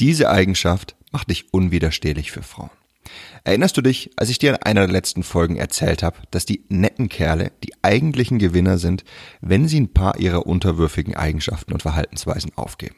[0.00, 2.70] Diese Eigenschaft macht dich unwiderstehlich für Frauen.
[3.44, 6.64] Erinnerst du dich, als ich dir in einer der letzten Folgen erzählt habe, dass die
[6.68, 9.04] netten Kerle die eigentlichen Gewinner sind,
[9.40, 12.96] wenn sie ein paar ihrer unterwürfigen Eigenschaften und Verhaltensweisen aufgeben?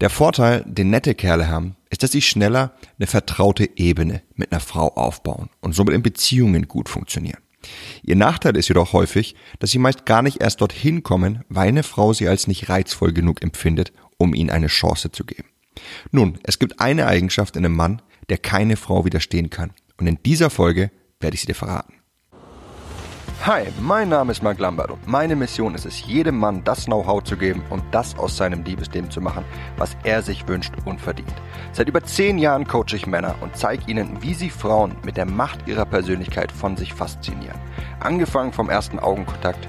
[0.00, 4.60] Der Vorteil, den nette Kerle haben, ist, dass sie schneller eine vertraute Ebene mit einer
[4.60, 7.40] Frau aufbauen und somit in Beziehungen gut funktionieren.
[8.02, 11.82] Ihr Nachteil ist jedoch häufig, dass sie meist gar nicht erst dorthin kommen, weil eine
[11.82, 15.48] Frau sie als nicht reizvoll genug empfindet, um ihnen eine Chance zu geben.
[16.10, 19.72] Nun, es gibt eine Eigenschaft in einem Mann, der keine Frau widerstehen kann.
[19.98, 20.90] Und in dieser Folge
[21.20, 21.94] werde ich sie dir verraten.
[23.46, 27.22] Hi, mein Name ist Mark Lambert und meine Mission ist es, jedem Mann das Know-how
[27.22, 29.44] zu geben und das aus seinem Liebesleben zu machen,
[29.76, 31.34] was er sich wünscht und verdient.
[31.72, 35.26] Seit über zehn Jahren coache ich Männer und zeige ihnen, wie sie Frauen mit der
[35.26, 37.58] Macht ihrer Persönlichkeit von sich faszinieren.
[38.00, 39.68] Angefangen vom ersten Augenkontakt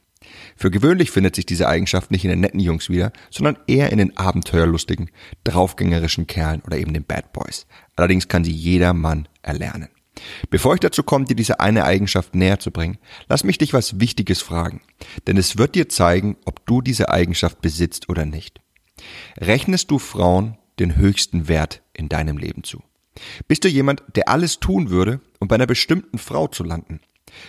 [0.55, 3.97] Für gewöhnlich findet sich diese Eigenschaft nicht in den netten Jungs wieder, sondern eher in
[3.97, 5.09] den abenteuerlustigen,
[5.43, 7.67] draufgängerischen Kerlen oder eben den Bad Boys.
[7.95, 9.89] Allerdings kann sie jeder Mann erlernen.
[10.49, 13.99] Bevor ich dazu komme, dir diese eine Eigenschaft näher zu bringen, lass mich dich was
[13.99, 14.81] Wichtiges fragen,
[15.25, 18.61] denn es wird dir zeigen, ob du diese Eigenschaft besitzt oder nicht.
[19.37, 22.83] Rechnest du Frauen den höchsten Wert in deinem Leben zu?
[23.47, 27.01] Bist du jemand, der alles tun würde, um bei einer bestimmten Frau zu landen?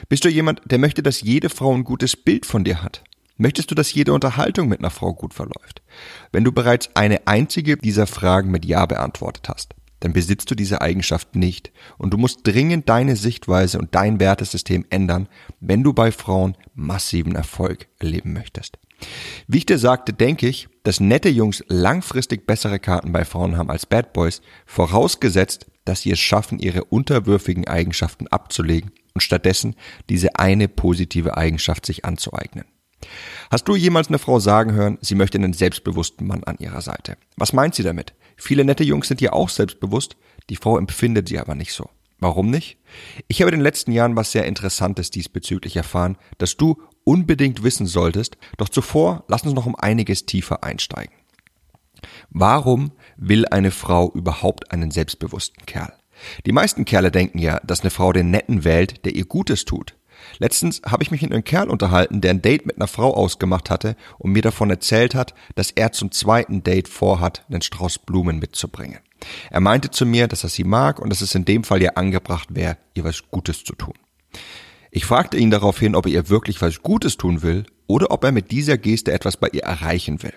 [0.09, 3.03] Bist du jemand, der möchte, dass jede Frau ein gutes Bild von dir hat?
[3.37, 5.83] Möchtest du, dass jede Unterhaltung mit einer Frau gut verläuft?
[6.31, 10.81] Wenn du bereits eine einzige dieser Fragen mit Ja beantwortet hast, dann besitzt du diese
[10.81, 15.29] Eigenschaft nicht und du musst dringend deine Sichtweise und dein Wertesystem ändern,
[15.61, 18.79] wenn du bei Frauen massiven Erfolg erleben möchtest.
[19.49, 23.71] Wie ich dir sagte, denke ich, dass nette Jungs langfristig bessere Karten bei Frauen haben
[23.71, 29.77] als Bad Boys, vorausgesetzt, dass sie es schaffen, ihre unterwürfigen Eigenschaften abzulegen und stattdessen
[30.09, 32.65] diese eine positive Eigenschaft sich anzueignen.
[33.51, 37.17] Hast du jemals eine Frau sagen hören, sie möchte einen selbstbewussten Mann an ihrer Seite?
[37.37, 38.15] Was meint sie damit?
[38.37, 40.17] Viele nette Jungs sind ja auch selbstbewusst,
[40.51, 41.91] die Frau empfindet sie aber nicht so.
[42.19, 42.79] Warum nicht?
[43.27, 47.87] Ich habe in den letzten Jahren was sehr Interessantes diesbezüglich erfahren, das du unbedingt wissen
[47.87, 51.15] solltest, doch zuvor lass uns noch um einiges tiefer einsteigen.
[52.31, 55.93] Warum will eine Frau überhaupt einen selbstbewussten Kerl?
[56.47, 59.95] Die meisten Kerle denken ja, dass eine Frau den Netten wählt, der ihr Gutes tut.
[60.39, 63.71] Letztens habe ich mich mit einem Kerl unterhalten, der ein Date mit einer Frau ausgemacht
[63.71, 68.39] hatte und mir davon erzählt hat, dass er zum zweiten Date vorhat, einen Strauß Blumen
[68.39, 69.01] mitzubringen.
[69.51, 71.93] Er meinte zu mir, dass er sie mag und dass es in dem Fall ja
[71.93, 73.95] angebracht wäre, ihr was Gutes zu tun.
[74.91, 78.33] Ich fragte ihn daraufhin, ob er ihr wirklich was Gutes tun will oder ob er
[78.33, 80.35] mit dieser Geste etwas bei ihr erreichen will.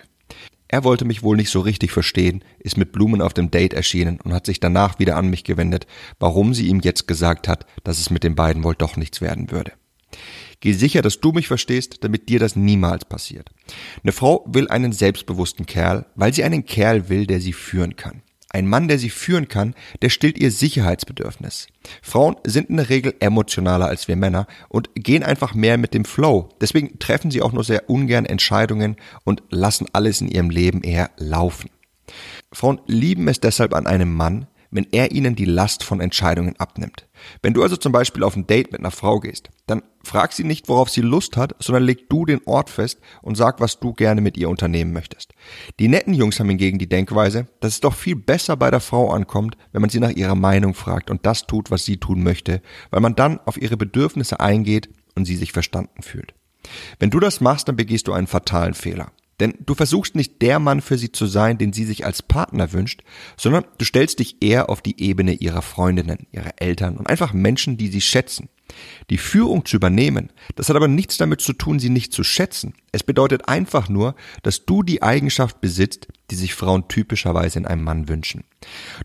[0.68, 4.20] Er wollte mich wohl nicht so richtig verstehen, ist mit Blumen auf dem Date erschienen
[4.20, 5.86] und hat sich danach wieder an mich gewendet,
[6.18, 9.50] warum sie ihm jetzt gesagt hat, dass es mit den beiden wohl doch nichts werden
[9.50, 9.72] würde.
[10.60, 13.50] Geh sicher, dass du mich verstehst, damit dir das niemals passiert.
[14.02, 18.22] Eine Frau will einen selbstbewussten Kerl, weil sie einen Kerl will, der sie führen kann.
[18.48, 21.66] Ein Mann, der sie führen kann, der stillt ihr Sicherheitsbedürfnis.
[22.00, 26.04] Frauen sind in der Regel emotionaler als wir Männer und gehen einfach mehr mit dem
[26.04, 26.48] Flow.
[26.60, 31.10] Deswegen treffen sie auch nur sehr ungern Entscheidungen und lassen alles in ihrem Leben eher
[31.16, 31.70] laufen.
[32.52, 37.08] Frauen lieben es deshalb an einem Mann, wenn er ihnen die Last von Entscheidungen abnimmt.
[37.42, 40.44] Wenn du also zum Beispiel auf ein Date mit einer Frau gehst, dann frag sie
[40.44, 43.92] nicht, worauf sie Lust hat, sondern leg du den Ort fest und sag, was du
[43.92, 45.32] gerne mit ihr unternehmen möchtest.
[45.78, 49.10] Die netten Jungs haben hingegen die Denkweise, dass es doch viel besser bei der Frau
[49.10, 52.62] ankommt, wenn man sie nach ihrer Meinung fragt und das tut, was sie tun möchte,
[52.90, 56.34] weil man dann auf ihre Bedürfnisse eingeht und sie sich verstanden fühlt.
[56.98, 59.12] Wenn du das machst, dann begehst du einen fatalen Fehler.
[59.40, 62.72] Denn du versuchst nicht der Mann für sie zu sein, den sie sich als Partner
[62.72, 63.02] wünscht,
[63.36, 67.76] sondern du stellst dich eher auf die Ebene ihrer Freundinnen, ihrer Eltern und einfach Menschen,
[67.76, 68.48] die sie schätzen.
[69.10, 72.74] Die Führung zu übernehmen, das hat aber nichts damit zu tun, sie nicht zu schätzen.
[72.92, 77.84] Es bedeutet einfach nur, dass du die Eigenschaft besitzt, die sich Frauen typischerweise in einem
[77.84, 78.44] Mann wünschen.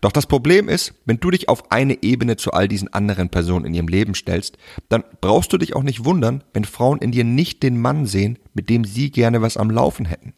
[0.00, 3.66] Doch das Problem ist, wenn du dich auf eine Ebene zu all diesen anderen Personen
[3.66, 7.24] in ihrem Leben stellst, dann brauchst du dich auch nicht wundern, wenn Frauen in dir
[7.24, 10.34] nicht den Mann sehen, mit dem sie gerne was am Laufen hätten.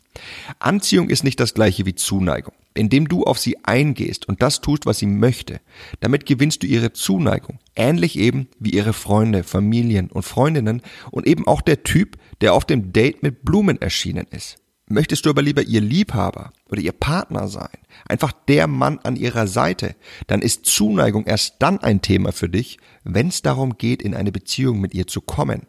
[0.58, 2.54] Anziehung ist nicht das gleiche wie Zuneigung.
[2.74, 5.60] Indem du auf sie eingehst und das tust, was sie möchte,
[6.00, 7.60] damit gewinnst du ihre Zuneigung.
[7.76, 10.82] Ähnlich eben wie ihre Freunde, Familien und Freundinnen
[11.12, 14.63] und eben auch der Typ, der auf dem Date mit Blumen erschienen ist.
[14.86, 17.72] Möchtest du aber lieber ihr Liebhaber oder ihr Partner sein,
[18.06, 19.96] einfach der Mann an ihrer Seite,
[20.26, 24.30] dann ist Zuneigung erst dann ein Thema für dich, wenn es darum geht, in eine
[24.30, 25.62] Beziehung mit ihr zu kommen.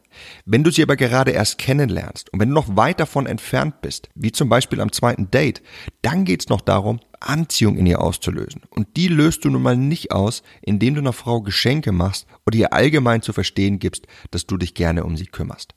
[0.46, 4.10] Wenn du sie aber gerade erst kennenlernst und wenn du noch weit davon entfernt bist,
[4.16, 5.62] wie zum Beispiel am zweiten Date,
[6.02, 8.64] dann geht's noch darum, Anziehung in ihr auszulösen.
[8.70, 12.58] Und die löst du nun mal nicht aus, indem du einer Frau Geschenke machst oder
[12.58, 15.74] ihr allgemein zu verstehen gibst, dass du dich gerne um sie kümmerst.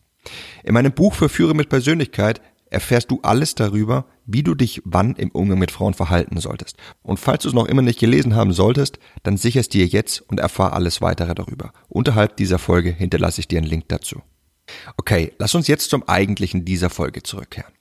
[0.64, 5.30] In meinem Buch Verführe mit Persönlichkeit erfährst du alles darüber, wie du dich wann im
[5.30, 6.76] Umgang mit Frauen verhalten solltest.
[7.02, 10.40] Und falls du es noch immer nicht gelesen haben solltest, dann sicherst dir jetzt und
[10.40, 11.72] erfahr alles weitere darüber.
[11.88, 14.22] Unterhalb dieser Folge hinterlasse ich dir einen Link dazu.
[14.96, 17.72] Okay, lass uns jetzt zum eigentlichen dieser Folge zurückkehren.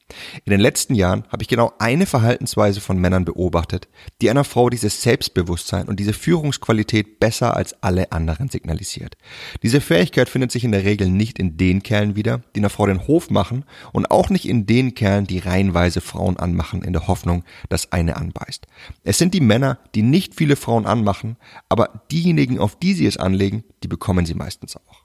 [0.45, 3.89] In den letzten Jahren habe ich genau eine Verhaltensweise von Männern beobachtet,
[4.21, 9.18] die einer Frau dieses Selbstbewusstsein und diese Führungsqualität besser als alle anderen signalisiert.
[9.63, 12.86] Diese Fähigkeit findet sich in der Regel nicht in den Kerlen wieder, die einer Frau
[12.86, 17.07] den Hof machen und auch nicht in den Kerlen, die reihenweise Frauen anmachen in der
[17.07, 18.65] Hoffnung, dass eine anbeißt.
[19.03, 21.36] Es sind die Männer, die nicht viele Frauen anmachen,
[21.68, 25.03] aber diejenigen, auf die sie es anlegen, die bekommen sie meistens auch.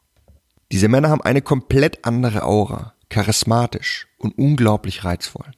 [0.71, 5.51] Diese Männer haben eine komplett andere Aura, charismatisch und unglaublich reizvoll.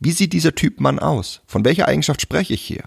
[0.00, 1.40] Wie sieht dieser Typ Mann aus?
[1.46, 2.82] Von welcher Eigenschaft spreche ich hier?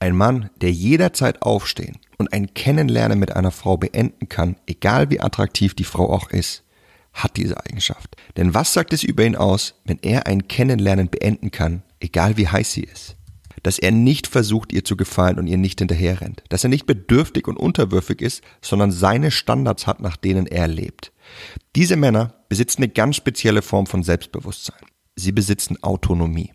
[0.00, 5.20] Ein Mann, der jederzeit aufstehen und ein Kennenlernen mit einer Frau beenden kann, egal wie
[5.20, 6.64] attraktiv die Frau auch ist,
[7.12, 8.16] hat diese Eigenschaft.
[8.36, 12.48] Denn was sagt es über ihn aus, wenn er ein Kennenlernen beenden kann, egal wie
[12.48, 13.16] heiß sie ist?
[13.62, 16.42] Dass er nicht versucht, ihr zu gefallen und ihr nicht hinterherrennt.
[16.48, 21.12] Dass er nicht bedürftig und unterwürfig ist, sondern seine Standards hat, nach denen er lebt.
[21.76, 24.80] Diese Männer besitzen eine ganz spezielle Form von Selbstbewusstsein.
[25.16, 26.52] Sie besitzen Autonomie.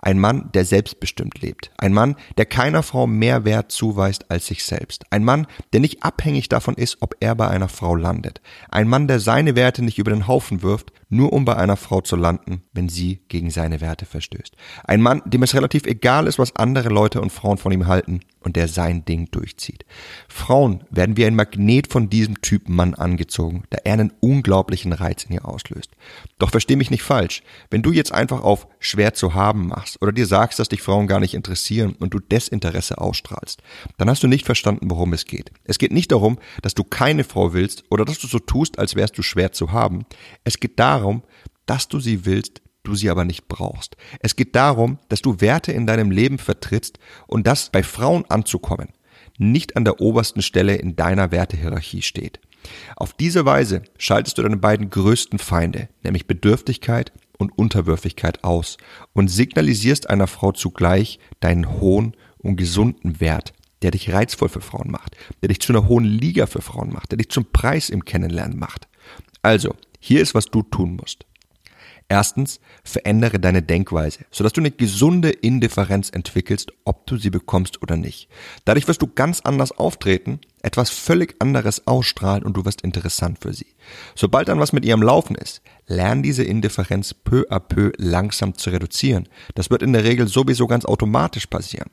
[0.00, 1.70] Ein Mann, der selbstbestimmt lebt.
[1.76, 5.04] Ein Mann, der keiner Frau mehr Wert zuweist als sich selbst.
[5.10, 8.40] Ein Mann, der nicht abhängig davon ist, ob er bei einer Frau landet.
[8.70, 12.00] Ein Mann, der seine Werte nicht über den Haufen wirft, nur um bei einer Frau
[12.00, 14.56] zu landen, wenn sie gegen seine Werte verstößt.
[14.84, 18.20] Ein Mann, dem es relativ egal ist, was andere Leute und Frauen von ihm halten
[18.40, 19.84] und der sein Ding durchzieht.
[20.28, 25.24] Frauen werden wie ein Magnet von diesem Typ Mann angezogen, da er einen unglaublichen Reiz
[25.24, 25.90] in ihr auslöst.
[26.38, 30.12] Doch versteh mich nicht falsch, wenn du jetzt einfach auf schwer zu haben machst oder
[30.12, 33.62] dir sagst, dass dich Frauen gar nicht interessieren und du Desinteresse ausstrahlst,
[33.96, 35.50] dann hast du nicht verstanden, worum es geht.
[35.64, 38.94] Es geht nicht darum, dass du keine Frau willst oder dass du so tust, als
[38.94, 40.06] wärst du schwer zu haben.
[40.44, 40.97] Es geht darum,
[41.66, 43.96] dass du sie willst, du sie aber nicht brauchst.
[44.20, 48.88] Es geht darum, dass du Werte in deinem Leben vertrittst und das bei Frauen anzukommen
[49.38, 52.40] nicht an der obersten Stelle in deiner Wertehierarchie steht.
[52.96, 58.76] Auf diese Weise schaltest du deine beiden größten Feinde, nämlich Bedürftigkeit und Unterwürfigkeit aus
[59.12, 63.52] und signalisierst einer Frau zugleich deinen hohen und gesunden Wert,
[63.82, 67.12] der dich reizvoll für Frauen macht, der dich zu einer hohen Liga für Frauen macht,
[67.12, 68.88] der dich zum Preis im Kennenlernen macht.
[69.40, 71.26] Also, hier ist, was du tun musst.
[72.10, 77.98] Erstens, verändere deine Denkweise, sodass du eine gesunde Indifferenz entwickelst, ob du sie bekommst oder
[77.98, 78.30] nicht.
[78.64, 83.52] Dadurch wirst du ganz anders auftreten, etwas völlig anderes ausstrahlen und du wirst interessant für
[83.52, 83.74] sie.
[84.14, 88.54] Sobald dann was mit ihr am Laufen ist, lern diese Indifferenz peu à peu langsam
[88.54, 89.28] zu reduzieren.
[89.54, 91.90] Das wird in der Regel sowieso ganz automatisch passieren.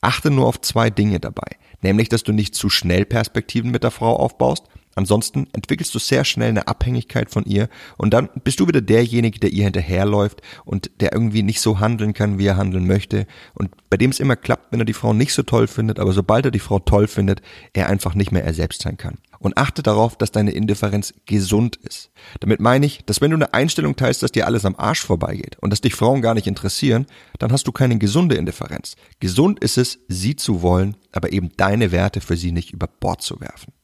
[0.00, 3.92] Achte nur auf zwei Dinge dabei, nämlich dass du nicht zu schnell Perspektiven mit der
[3.92, 4.64] Frau aufbaust
[4.96, 9.38] Ansonsten entwickelst du sehr schnell eine Abhängigkeit von ihr und dann bist du wieder derjenige,
[9.38, 13.70] der ihr hinterherläuft und der irgendwie nicht so handeln kann, wie er handeln möchte und
[13.90, 16.46] bei dem es immer klappt, wenn er die Frau nicht so toll findet, aber sobald
[16.46, 17.42] er die Frau toll findet,
[17.74, 19.18] er einfach nicht mehr er selbst sein kann.
[19.38, 22.10] Und achte darauf, dass deine Indifferenz gesund ist.
[22.40, 25.58] Damit meine ich, dass wenn du eine Einstellung teilst, dass dir alles am Arsch vorbeigeht
[25.60, 27.04] und dass dich Frauen gar nicht interessieren,
[27.38, 28.96] dann hast du keine gesunde Indifferenz.
[29.20, 33.20] Gesund ist es, sie zu wollen, aber eben deine Werte für sie nicht über Bord
[33.20, 33.75] zu werfen.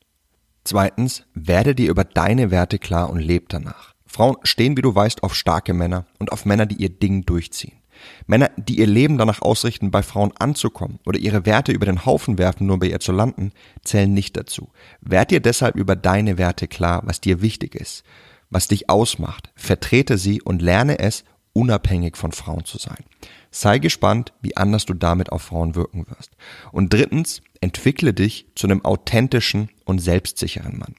[0.64, 3.94] Zweitens, werde dir über deine Werte klar und leb danach.
[4.06, 7.82] Frauen stehen, wie du weißt, auf starke Männer und auf Männer, die ihr Ding durchziehen.
[8.26, 12.38] Männer, die ihr Leben danach ausrichten, bei Frauen anzukommen oder ihre Werte über den Haufen
[12.38, 13.52] werfen, nur bei ihr zu landen,
[13.84, 14.70] zählen nicht dazu.
[15.00, 18.04] Werd dir deshalb über deine Werte klar, was dir wichtig ist,
[18.50, 19.50] was dich ausmacht.
[19.54, 23.04] Vertrete sie und lerne es, unabhängig von Frauen zu sein.
[23.50, 26.32] Sei gespannt, wie anders du damit auf Frauen wirken wirst.
[26.72, 30.94] Und drittens, entwickle dich zu einem authentischen und selbstsicheren Mann.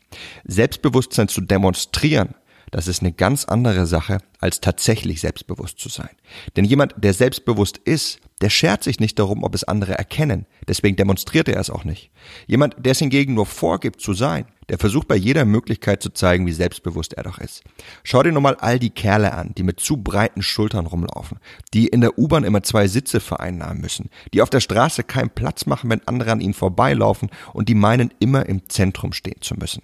[0.46, 2.36] Selbstbewusstsein zu demonstrieren,
[2.74, 6.10] das ist eine ganz andere Sache, als tatsächlich selbstbewusst zu sein.
[6.56, 10.48] Denn jemand, der selbstbewusst ist, der schert sich nicht darum, ob es andere erkennen.
[10.68, 12.10] Deswegen demonstriert er es auch nicht.
[12.48, 16.48] Jemand, der es hingegen nur vorgibt zu sein, der versucht bei jeder Möglichkeit zu zeigen,
[16.48, 17.62] wie selbstbewusst er doch ist.
[18.02, 21.38] Schau dir nur mal all die Kerle an, die mit zu breiten Schultern rumlaufen,
[21.76, 25.68] die in der U-Bahn immer zwei Sitze vereinnahmen müssen, die auf der Straße keinen Platz
[25.68, 29.84] machen, wenn andere an ihnen vorbeilaufen und die meinen, immer im Zentrum stehen zu müssen.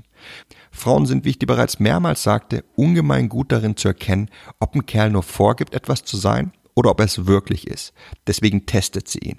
[0.72, 4.88] Frauen sind, wie ich dir bereits mehrmals sagte, ungemein gut darin zu erkennen, ob ein
[4.88, 7.92] Kerl nur vorgibt, etwas zu sein oder ob er es wirklich ist.
[8.26, 9.38] Deswegen testet sie ihn.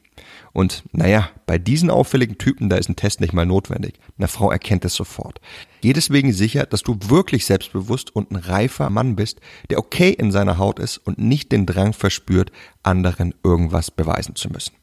[0.52, 3.94] Und naja, bei diesen auffälligen Typen, da ist ein Test nicht mal notwendig.
[4.18, 5.40] Eine Frau erkennt es sofort.
[5.80, 10.32] Geh deswegen sicher, dass du wirklich selbstbewusst und ein reifer Mann bist, der okay in
[10.32, 14.74] seiner Haut ist und nicht den Drang verspürt, anderen irgendwas beweisen zu müssen.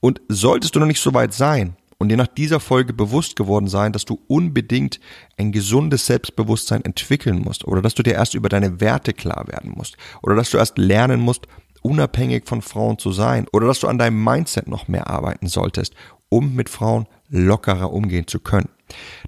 [0.00, 3.68] Und solltest du noch nicht so weit sein, und dir nach dieser Folge bewusst geworden
[3.68, 4.98] sein, dass du unbedingt
[5.36, 9.70] ein gesundes Selbstbewusstsein entwickeln musst oder dass du dir erst über deine Werte klar werden
[9.76, 11.46] musst oder dass du erst lernen musst,
[11.82, 15.94] unabhängig von Frauen zu sein oder dass du an deinem Mindset noch mehr arbeiten solltest,
[16.28, 18.68] um mit Frauen lockerer umgehen zu können.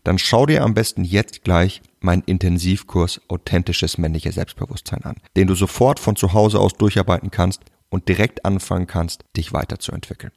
[0.05, 5.55] Dann schau dir am besten jetzt gleich meinen Intensivkurs Authentisches männliche Selbstbewusstsein an, den du
[5.55, 10.33] sofort von zu Hause aus durcharbeiten kannst und direkt anfangen kannst, dich weiterzuentwickeln.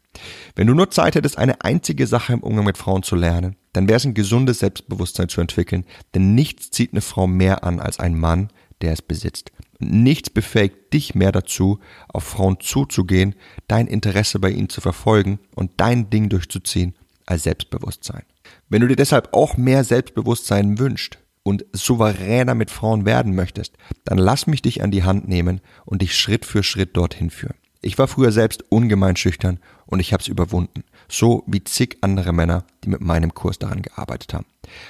[0.56, 3.88] Wenn du nur Zeit hättest, eine einzige Sache im Umgang mit Frauen zu lernen, dann
[3.88, 8.00] wäre es ein gesundes Selbstbewusstsein zu entwickeln, denn nichts zieht eine Frau mehr an als
[8.00, 8.50] ein Mann,
[8.82, 9.52] der es besitzt.
[9.80, 13.36] Nichts befähigt dich mehr dazu, auf Frauen zuzugehen,
[13.68, 18.24] dein Interesse bei ihnen zu verfolgen und dein Ding durchzuziehen, als Selbstbewusstsein.
[18.70, 24.18] Wenn du dir deshalb auch mehr Selbstbewusstsein wünscht und souveräner mit Frauen werden möchtest, dann
[24.18, 27.56] lass mich dich an die Hand nehmen und dich Schritt für Schritt dorthin führen.
[27.82, 32.34] Ich war früher selbst ungemein schüchtern und ich habe es überwunden, so wie zig andere
[32.34, 34.46] Männer, die mit meinem Kurs daran gearbeitet haben.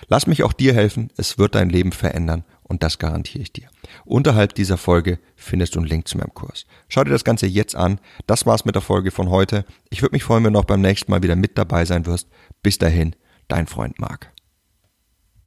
[0.07, 3.69] Lass mich auch dir helfen, es wird dein Leben verändern und das garantiere ich dir.
[4.05, 6.65] Unterhalb dieser Folge findest du einen Link zu meinem Kurs.
[6.89, 7.99] Schau dir das Ganze jetzt an.
[8.25, 9.65] Das war's mit der Folge von heute.
[9.89, 12.27] Ich würde mich freuen, wenn du auch beim nächsten Mal wieder mit dabei sein wirst.
[12.61, 13.15] Bis dahin,
[13.47, 14.31] dein Freund Marc.